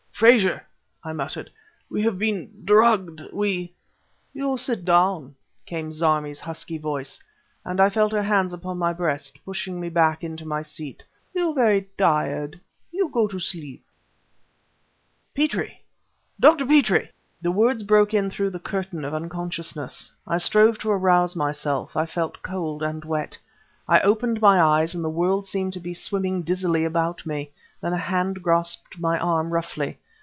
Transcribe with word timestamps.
"Frazer!" 0.21 0.61
I 1.03 1.13
muttered 1.13 1.49
"we've 1.89 2.15
been 2.19 2.61
drugged! 2.63 3.23
we..." 3.33 3.73
"You 4.35 4.55
sit 4.55 4.85
down," 4.85 5.33
came 5.65 5.91
Zarmi's 5.91 6.39
husky 6.39 6.77
voice, 6.77 7.23
and 7.65 7.81
I 7.81 7.89
felt 7.89 8.11
her 8.11 8.21
hands 8.21 8.53
upon 8.53 8.77
my 8.77 8.93
breast, 8.93 9.39
pushing 9.43 9.79
me 9.79 9.89
back 9.89 10.23
into 10.23 10.45
my 10.45 10.61
seat. 10.61 11.01
"You 11.33 11.55
very 11.55 11.89
tired... 11.97 12.59
you 12.91 13.09
go 13.09 13.27
to 13.29 13.39
sleep...." 13.39 13.83
"Petrie! 15.33 15.81
Dr. 16.39 16.67
Petrie!" 16.67 17.09
The 17.41 17.51
words 17.51 17.81
broke 17.81 18.13
in 18.13 18.29
through 18.29 18.51
the 18.51 18.59
curtain 18.59 19.03
of 19.03 19.15
unconsciousness. 19.15 20.11
I 20.27 20.37
strove 20.37 20.77
to 20.81 20.91
arouse 20.91 21.35
myself. 21.35 21.97
I 21.97 22.05
felt 22.05 22.43
cold 22.43 22.83
and 22.83 23.03
wet. 23.03 23.39
I 23.87 23.99
opened 24.01 24.39
my 24.39 24.61
eyes 24.61 24.93
and 24.93 25.03
the 25.03 25.09
world 25.09 25.47
seemed 25.47 25.73
to 25.73 25.79
be 25.79 25.95
swimming 25.95 26.43
dizzily 26.43 26.85
about 26.85 27.25
me. 27.25 27.49
Then 27.81 27.93
a 27.93 27.97
hand 27.97 28.43
grasped 28.43 28.99
my 28.99 29.17
arm, 29.17 29.49
roughly. 29.51 29.97